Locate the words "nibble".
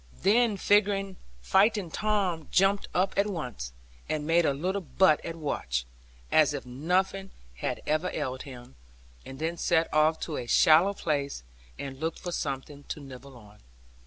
12.99-13.39